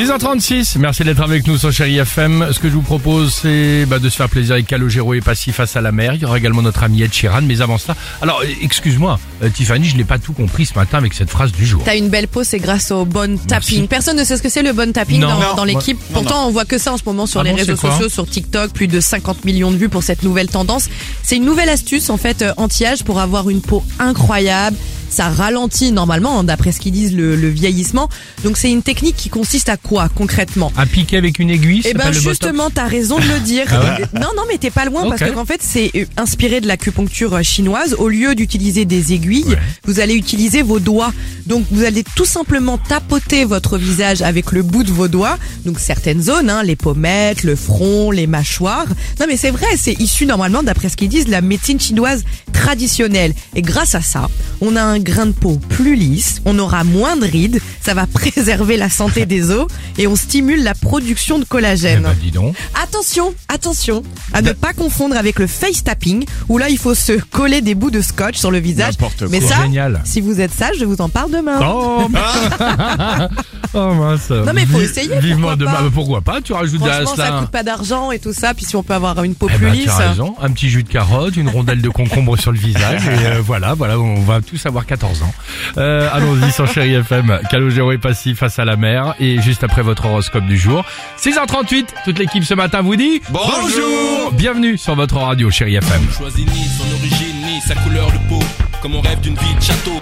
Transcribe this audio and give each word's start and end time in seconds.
6h36, 0.00 0.78
merci 0.78 1.04
d'être 1.04 1.20
avec 1.20 1.46
nous 1.46 1.58
sur 1.58 1.70
Chéri 1.70 1.98
FM. 1.98 2.48
Ce 2.52 2.58
que 2.58 2.70
je 2.70 2.74
vous 2.74 2.80
propose, 2.80 3.34
c'est 3.34 3.84
bah, 3.84 3.98
de 3.98 4.08
se 4.08 4.16
faire 4.16 4.30
plaisir 4.30 4.54
avec 4.54 4.66
Calogero 4.66 5.12
et 5.12 5.20
Passy 5.20 5.52
face 5.52 5.76
à 5.76 5.82
la 5.82 5.92
mer. 5.92 6.14
Il 6.14 6.22
y 6.22 6.24
aura 6.24 6.38
également 6.38 6.62
notre 6.62 6.82
ami 6.84 7.02
Ed 7.02 7.12
Sheeran, 7.12 7.42
mais 7.42 7.60
avant 7.60 7.76
cela... 7.76 7.94
Alors, 8.22 8.42
excuse-moi, 8.62 9.20
euh, 9.42 9.50
Tiffany, 9.50 9.84
je 9.84 9.98
n'ai 9.98 10.04
pas 10.04 10.18
tout 10.18 10.32
compris 10.32 10.64
ce 10.64 10.72
matin 10.72 10.96
avec 10.96 11.12
cette 11.12 11.28
phrase 11.28 11.52
du 11.52 11.66
jour. 11.66 11.82
T'as 11.84 11.98
une 11.98 12.08
belle 12.08 12.28
peau, 12.28 12.44
c'est 12.44 12.60
grâce 12.60 12.90
au 12.92 13.04
bon 13.04 13.38
tapping. 13.38 13.88
Personne 13.88 14.16
ne 14.16 14.24
sait 14.24 14.38
ce 14.38 14.42
que 14.42 14.48
c'est 14.48 14.62
le 14.62 14.72
bon 14.72 14.90
tapping 14.90 15.20
Non. 15.20 15.28
dans, 15.28 15.38
Non, 15.40 15.54
dans 15.56 15.64
l'équipe. 15.64 15.98
Pourtant, 16.14 16.46
on 16.48 16.50
voit 16.50 16.64
que 16.64 16.78
ça 16.78 16.94
en 16.94 16.96
ce 16.96 17.04
moment 17.04 17.26
sur 17.26 17.40
Ah 17.40 17.44
les 17.44 17.50
bon, 17.50 17.56
réseaux 17.58 17.76
c'est 17.76 17.80
quoi 17.82 17.90
sociaux, 17.90 18.08
sur 18.08 18.26
TikTok, 18.26 18.72
plus 18.72 18.88
de 18.88 19.00
50 19.00 19.44
millions 19.44 19.70
de 19.70 19.76
vues 19.76 19.90
pour 19.90 20.02
cette 20.02 20.22
nouvelle 20.22 20.48
tendance. 20.48 20.88
C'est 21.22 21.36
une 21.36 21.44
nouvelle 21.44 21.68
astuce 21.68 22.08
en 22.08 22.16
fait 22.16 22.40
euh, 22.40 22.54
anti-âge 22.56 23.04
pour 23.04 23.20
avoir 23.20 23.50
une 23.50 23.60
peau 23.60 23.84
incroyable. 23.98 24.78
Ça 25.20 25.28
ralentit 25.28 25.92
normalement, 25.92 26.38
hein, 26.40 26.44
d'après 26.44 26.72
ce 26.72 26.80
qu'ils 26.80 26.92
disent, 26.92 27.14
le, 27.14 27.36
le 27.36 27.48
vieillissement. 27.50 28.08
Donc 28.42 28.56
c'est 28.56 28.72
une 28.72 28.82
technique 28.82 29.16
qui 29.16 29.28
consiste 29.28 29.68
à 29.68 29.76
quoi 29.76 30.08
concrètement? 30.08 30.72
Un 30.78 30.86
piqué 30.86 31.18
avec 31.18 31.38
une 31.38 31.50
aiguille, 31.50 31.82
eh 31.84 31.92
ben 31.92 32.10
justement, 32.10 32.70
t'as 32.70 32.86
raison 32.86 33.18
de 33.18 33.24
le 33.26 33.38
dire. 33.40 33.66
non, 34.14 34.28
non, 34.34 34.44
mais 34.48 34.56
t'es 34.56 34.70
pas 34.70 34.86
loin 34.86 35.06
parce 35.10 35.20
Ok. 35.20 35.32
que 35.34 35.36
en 35.38 35.44
fait, 35.44 35.60
c'est 35.62 35.90
euh, 35.94 36.06
inspiré 36.16 36.62
de 36.62 36.66
l'acupuncture 36.66 37.34
euh, 37.34 37.42
chinoise. 37.42 37.94
Au 37.98 38.08
lieu 38.08 38.34
d'utiliser 38.34 38.86
des 38.86 39.12
aiguilles, 39.12 39.44
Ouais. 39.44 39.58
vous 39.84 40.00
allez 40.00 40.14
utiliser 40.14 40.62
vos 40.62 40.80
doigts. 40.80 41.12
Donc, 41.46 41.66
vous 41.70 41.84
allez 41.84 42.02
tout 42.16 42.24
simplement 42.24 42.78
tapoter 42.78 43.44
votre 43.44 43.76
visage 43.76 44.22
avec 44.22 44.52
le 44.52 44.62
bout 44.62 44.84
de 44.84 44.90
vos 44.90 45.08
doigts. 45.08 45.36
Donc, 45.66 45.80
certaines 45.80 46.22
zones, 46.22 46.48
hein, 46.48 46.62
les 46.62 46.76
pommettes, 46.76 47.42
le 47.42 47.56
front, 47.56 48.10
les 48.10 48.26
mâchoires. 48.26 48.86
Non, 49.18 49.26
mais 49.28 49.36
c'est 49.36 49.50
vrai, 49.50 49.66
c'est 49.76 50.00
issu 50.00 50.24
normalement, 50.24 50.62
d'après 50.62 50.88
ce 50.88 50.96
qu'ils 50.96 51.10
disent, 51.10 51.26
de 51.26 51.30
la 51.30 51.42
médecine 51.42 51.78
chinoise 51.78 52.24
traditionnelle. 52.54 53.34
Et 53.54 53.60
grâce 53.60 53.94
à 53.94 54.00
ça, 54.00 54.28
on 54.60 54.76
a 54.76 54.82
un 54.82 54.98
grain 54.98 55.26
de 55.26 55.32
peau 55.32 55.58
plus 55.68 55.94
lisse, 55.96 56.40
on 56.44 56.58
aura 56.58 56.84
moins 56.84 57.16
de 57.16 57.24
rides, 57.26 57.60
ça 57.80 57.94
va 57.94 58.06
préserver 58.12 58.76
la 58.76 58.90
santé 58.90 59.26
des 59.26 59.50
os 59.50 59.66
et 59.98 60.06
on 60.06 60.16
stimule 60.16 60.62
la 60.62 60.74
production 60.74 61.38
de 61.38 61.44
Eh 61.44 61.48
collagène. 61.48 62.02
ben, 62.02 62.14
dis 62.20 62.30
donc. 62.30 62.54
Attention, 62.82 63.34
attention, 63.48 64.02
à 64.32 64.42
ne 64.42 64.52
pas 64.52 64.72
confondre 64.72 65.16
avec 65.16 65.38
le 65.38 65.46
face 65.46 65.82
tapping, 65.84 66.24
où 66.48 66.58
là 66.58 66.68
il 66.68 66.78
faut 66.78 66.94
se 66.94 67.12
coller 67.12 67.60
des 67.60 67.74
bouts 67.74 67.90
de 67.90 68.00
scotch 68.00 68.36
sur 68.36 68.50
le 68.50 68.58
visage. 68.58 68.94
N'importe 68.94 69.22
Mais 69.30 69.40
quoi. 69.40 69.48
ça, 69.48 69.62
Génial. 69.62 70.00
si 70.04 70.20
vous 70.20 70.40
êtes 70.40 70.52
sage, 70.52 70.76
je 70.78 70.84
vous 70.84 71.00
en 71.00 71.08
parle 71.08 71.30
demain. 71.30 71.58
Oh, 71.62 72.06
oh 73.74 73.94
mince. 73.94 74.30
Non, 74.30 74.52
mais 74.54 74.66
faut 74.66 74.80
essayer, 74.80 75.08
Vivement 75.20 75.48
pourquoi 75.48 75.56
demain. 75.56 75.72
pas 75.72 75.82
Mais 75.82 75.90
pourquoi 75.90 76.20
pas 76.20 76.40
Tu 76.40 76.52
rajoutes 76.52 76.82
à 76.86 76.92
Franchement, 77.02 77.16
ça 77.16 77.26
cela. 77.26 77.38
coûte 77.40 77.50
pas 77.50 77.62
d'argent 77.62 78.10
et 78.10 78.18
tout 78.18 78.32
ça, 78.32 78.54
puis 78.54 78.64
si 78.64 78.76
on 78.76 78.82
peut 78.82 78.94
avoir 78.94 79.22
une 79.24 79.34
peau 79.34 79.48
Eh 79.52 79.56
plus 79.56 79.66
ben, 79.66 79.72
lisse. 79.72 79.90
raison, 79.90 80.34
un 80.40 80.50
petit 80.50 80.68
jus 80.68 80.82
de 80.82 80.88
carotte, 80.88 81.36
une 81.36 81.48
rondelle 81.48 81.80
de 81.82 81.88
concombre 81.88 82.38
sur 82.38 82.52
le 82.52 82.58
visage, 82.58 83.06
et 83.06 83.26
euh, 83.26 83.40
voilà, 83.44 83.74
voilà, 83.74 83.98
on 83.98 84.20
va 84.22 84.40
tous 84.40 84.64
avoir 84.66 84.86
14 84.86 85.22
ans. 85.22 85.32
Euh, 85.78 86.08
Allons-y 86.12 86.50
sur 86.52 86.66
Chéri 86.72 86.94
FM, 86.94 87.40
Calogero 87.50 87.92
et 87.92 87.98
Passy 87.98 88.34
face 88.34 88.58
à 88.58 88.64
la 88.64 88.76
mer, 88.76 89.14
et 89.20 89.40
juste 89.40 89.64
après 89.64 89.82
votre 89.82 90.06
horoscope 90.06 90.46
du 90.46 90.56
jour. 90.58 90.84
6h38, 91.22 91.86
toute 92.04 92.18
l'équipe 92.18 92.44
ce 92.44 92.54
matin 92.54 92.82
vous 92.82 92.96
dit 92.96 93.20
Bonjour 93.30 94.32
Bienvenue 94.32 94.78
sur 94.78 94.94
votre 94.94 95.16
radio 95.16 95.50
Chéri 95.50 95.76
FM. 95.76 96.00
choisit 96.16 96.46
ni 96.52 96.64
son 96.64 96.84
origine 96.98 97.36
ni 97.46 97.60
sa 97.60 97.74
couleur 97.74 98.06
de 98.12 98.18
peau. 98.28 98.40
Comme 98.80 98.94
on 98.94 99.00
rêve 99.00 99.20
d'une 99.20 99.34
vie 99.34 99.54
de 99.54 99.62
château. 99.62 99.98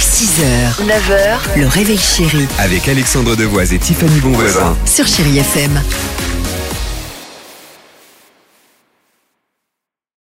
6h, 0.00 0.84
9h, 0.86 1.58
le 1.58 1.66
réveil 1.66 1.98
chéri 1.98 2.46
Avec 2.58 2.86
Alexandre 2.88 3.34
Devoise 3.36 3.72
et 3.72 3.78
Tiffany 3.78 4.20
Bonvoisin. 4.20 4.76
sur 4.86 5.06
Chérie 5.06 5.38
FM. 5.38 5.80